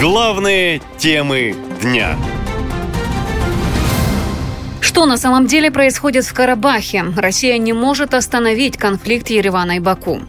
[0.00, 2.16] Главные темы дня.
[4.80, 7.04] Что на самом деле происходит в Карабахе?
[7.16, 10.20] Россия не может остановить конфликт Еревана и Баку.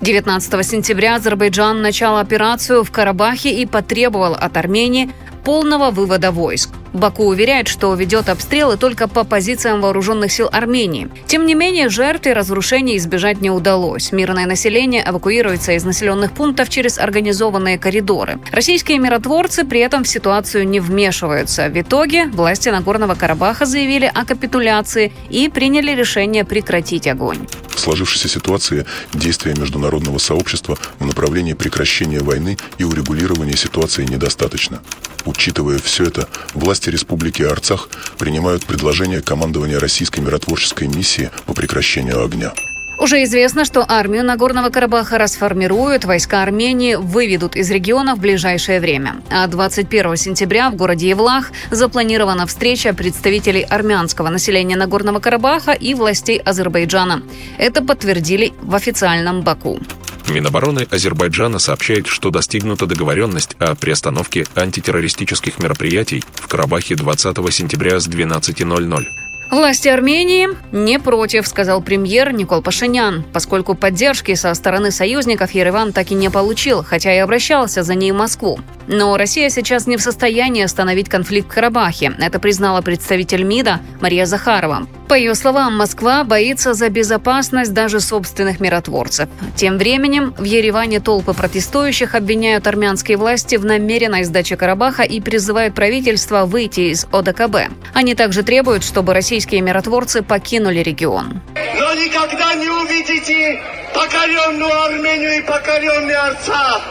[0.00, 5.10] 19 сентября Азербайджан начал операцию в Карабахе и потребовал от Армении
[5.44, 6.70] полного вывода войск.
[6.94, 11.08] Баку уверяет, что ведет обстрелы только по позициям вооруженных сил Армении.
[11.26, 14.12] Тем не менее, жертв и разрушений избежать не удалось.
[14.12, 18.38] Мирное население эвакуируется из населенных пунктов через организованные коридоры.
[18.52, 21.68] Российские миротворцы при этом в ситуацию не вмешиваются.
[21.68, 27.48] В итоге власти Нагорного Карабаха заявили о капитуляции и приняли решение прекратить огонь.
[27.70, 34.80] В сложившейся ситуации действия международного сообщества в направлении прекращения войны и урегулирования ситуации недостаточно.
[35.26, 37.88] Учитывая все это, власти Республики Арцах
[38.18, 42.52] принимают предложение командования российской миротворческой миссии по прекращению огня.
[42.98, 49.16] Уже известно, что армию Нагорного Карабаха расформируют, войска Армении выведут из региона в ближайшее время.
[49.30, 56.38] А 21 сентября в городе Евлах запланирована встреча представителей армянского населения Нагорного Карабаха и властей
[56.38, 57.22] Азербайджана.
[57.58, 59.80] Это подтвердили в официальном Баку.
[60.28, 68.08] Минобороны Азербайджана сообщает, что достигнута договоренность о приостановке антитеррористических мероприятий в Карабахе 20 сентября с
[68.08, 69.06] 12.00.
[69.50, 76.10] Власти Армении не против, сказал премьер Никол Пашинян, поскольку поддержки со стороны союзников Ереван так
[76.10, 78.58] и не получил, хотя и обращался за ней в Москву.
[78.88, 82.14] Но Россия сейчас не в состоянии остановить конфликт в Карабахе.
[82.18, 84.88] Это признала представитель МИДа Мария Захарова.
[85.08, 89.28] По ее словам, Москва боится за безопасность даже собственных миротворцев.
[89.54, 95.74] Тем временем в Ереване толпы протестующих обвиняют армянские власти в намеренной сдаче Карабаха и призывают
[95.74, 97.70] правительство выйти из ОДКБ.
[97.92, 101.42] Они также требуют, чтобы российские миротворцы покинули регион.
[101.54, 103.60] Но никогда не увидите
[103.94, 106.82] покоренную Армению и покоренный Арцах.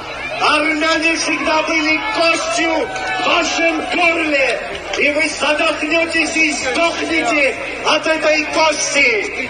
[0.42, 4.60] Армяне всегда были костью в вашем горле,
[4.98, 9.48] и вы задохнетесь и сдохнете от этой кости.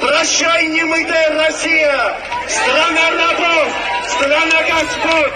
[0.00, 2.16] Прощай, немытая Россия,
[2.48, 3.72] страна рабов,
[4.08, 5.32] страна господ.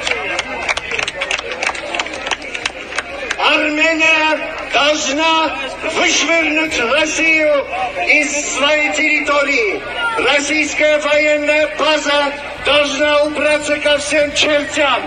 [3.38, 4.38] Армения
[4.72, 5.56] должна
[5.96, 7.66] вышвырнуть Россию
[8.08, 9.80] из своей территории.
[10.24, 12.32] Российская военная база
[12.64, 15.02] должна убраться ко всем чертям.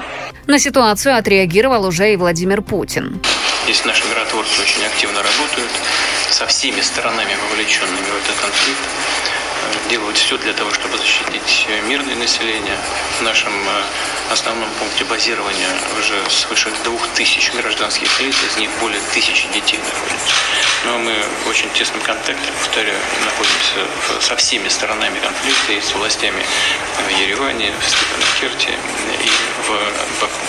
[0.46, 3.22] На ситуацию отреагировал уже и Владимир Путин.
[3.64, 5.72] Здесь наши миротворцы очень активно работают
[6.30, 8.90] со всеми сторонами, вовлеченными в этот конфликт
[9.90, 12.78] делают все для того, чтобы защитить мирное население.
[13.20, 13.84] В нашем э,
[14.32, 15.70] основном пункте базирования
[16.00, 20.34] уже свыше двух тысяч гражданских лиц, из них более тысячи детей находятся.
[20.86, 26.44] Но мы в очень тесном контакте, повторяю, находимся со всеми сторонами конфликта и с властями
[27.08, 28.72] в Ереване, в Степанакерте
[29.24, 29.30] и
[29.68, 30.40] в Баку.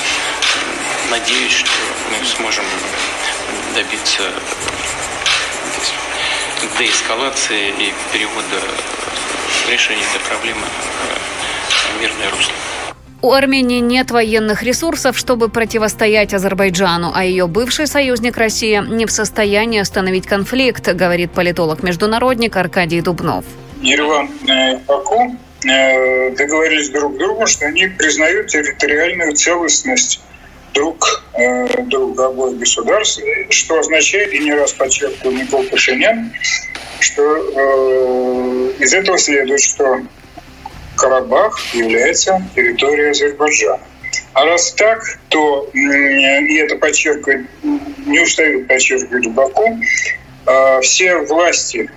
[1.14, 1.70] Надеюсь, что
[2.10, 2.64] мы сможем
[3.72, 4.22] добиться
[6.76, 8.60] деэскалации и перевода
[9.70, 10.66] решения этой проблемы
[11.68, 12.52] в мирное русло.
[13.22, 19.12] У Армении нет военных ресурсов, чтобы противостоять Азербайджану, а ее бывший союзник Россия не в
[19.12, 23.44] состоянии остановить конфликт, говорит политолог-международник Аркадий Дубнов.
[23.80, 30.20] Ереван и Баку э, договорились друг с другом, что они признают территориальную целостность
[30.74, 36.32] друг э, друга обоих государств, что означает, и не раз подчеркивал Никол Пашинян,
[37.00, 40.02] что э, из этого следует, что
[40.96, 43.80] Карабах является территорией Азербайджана.
[44.32, 47.46] А раз так, то, и это подчеркивает,
[48.06, 49.78] не устают подчеркивать Баку,
[50.46, 51.88] э, все власти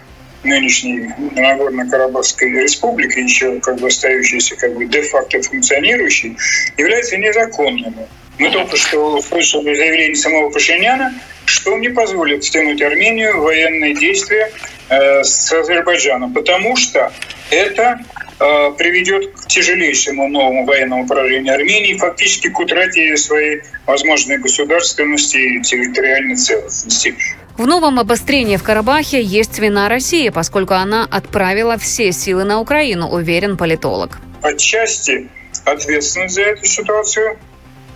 [0.44, 6.38] нынешней Нагорно-Карабахской республики, еще как бы остающиеся как бы де-факто функционирующие,
[6.78, 8.08] являются незаконными.
[8.40, 11.14] Мы только что услышали заявление самого Пашиняна,
[11.46, 14.52] что не позволит втянуть Армению в военные действия
[14.90, 17.12] э, с Азербайджаном, потому что
[17.50, 18.00] это
[18.40, 25.62] э, приведет к тяжелейшему новому военному поражению Армении, фактически к утрате своей возможной государственности и
[25.62, 27.16] территориальной целостности.
[27.58, 33.08] В новом обострении в Карабахе есть вина России, поскольку она отправила все силы на Украину,
[33.08, 34.20] уверен политолог.
[34.44, 35.28] Отчасти
[35.66, 37.40] ответственность за эту ситуацию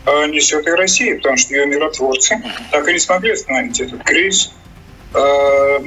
[0.06, 4.52] несет и Россия, потому что ее миротворцы так и не смогли остановить этот кризис.
[5.14, 5.80] А,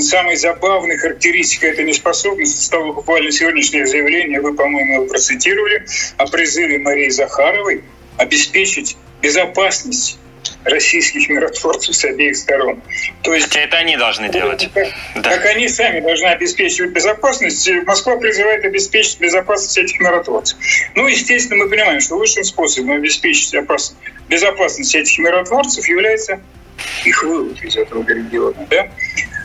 [0.00, 5.86] самой забавной характеристикой этой неспособности стало буквально сегодняшнее заявление, вы, по-моему, его процитировали,
[6.16, 7.84] о призыве Марии Захаровой
[8.16, 10.18] обеспечить безопасность
[10.66, 12.80] российских миротворцев с обеих сторон.
[13.22, 14.68] То есть Хотя это они должны делать.
[14.72, 15.30] Как, да.
[15.30, 20.58] как они сами должны обеспечивать безопасность, Москва призывает обеспечить безопасность этих миротворцев.
[20.94, 23.54] Ну, естественно, мы понимаем, что лучшим способом обеспечить
[24.28, 26.40] безопасность этих миротворцев является
[27.04, 28.66] их вывод из этого региона.
[28.68, 28.88] Да?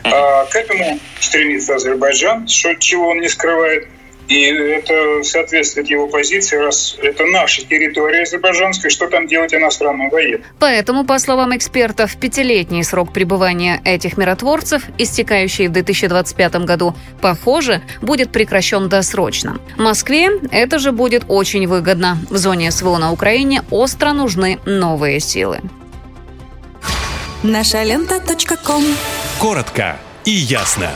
[0.04, 3.86] А, к этому стремится Азербайджан, что, чего он не скрывает–
[4.28, 10.42] и это соответствует его позиции, раз это наша территория азербайджанская, что там делать иностранным военным.
[10.58, 18.30] Поэтому, по словам экспертов, пятилетний срок пребывания этих миротворцев, истекающий в 2025 году, похоже, будет
[18.32, 19.58] прекращен досрочно.
[19.76, 22.18] Москве это же будет очень выгодно.
[22.30, 25.60] В зоне СВО на Украине остро нужны новые силы.
[27.42, 28.20] Наша лента.
[29.38, 30.90] Коротко и ясно.